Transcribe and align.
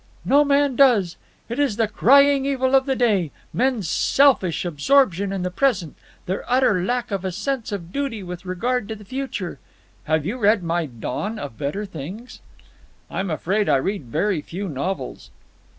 "No 0.25 0.43
man 0.43 0.75
does. 0.75 1.15
It 1.47 1.59
is 1.59 1.75
the 1.75 1.87
crying 1.87 2.43
evil 2.43 2.73
of 2.73 2.87
the 2.87 2.95
day, 2.95 3.29
men's 3.53 3.87
selfish 3.87 4.65
absorption 4.65 5.31
in 5.31 5.43
the 5.43 5.51
present, 5.51 5.95
their 6.25 6.43
utter 6.51 6.83
lack 6.83 7.11
of 7.11 7.23
a 7.23 7.31
sense 7.31 7.71
of 7.71 7.93
duty 7.93 8.23
with 8.23 8.43
regard 8.43 8.87
to 8.89 8.95
the 8.95 9.05
future. 9.05 9.59
Have 10.05 10.25
you 10.25 10.39
read 10.39 10.63
my 10.63 10.87
'Dawn 10.87 11.37
of 11.37 11.55
Better 11.55 11.85
Things'?" 11.85 12.41
"I'm 13.11 13.29
afraid 13.29 13.69
I 13.69 13.75
read 13.75 14.05
very 14.05 14.41
few 14.41 14.67
novels." 14.67 15.29